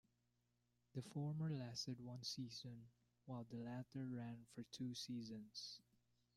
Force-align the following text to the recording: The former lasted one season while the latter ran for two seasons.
The 0.95 1.03
former 1.03 1.47
lasted 1.51 1.99
one 1.99 2.23
season 2.23 2.85
while 3.27 3.43
the 3.47 3.57
latter 3.57 4.03
ran 4.11 4.47
for 4.55 4.63
two 4.71 4.95
seasons. 4.95 5.79